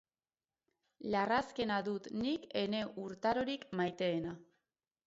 Larrazkena 1.15 1.77
dut 1.89 2.09
nik 2.23 2.49
ene 2.63 2.83
urtarorik 3.07 3.71
maiteena. 3.83 4.35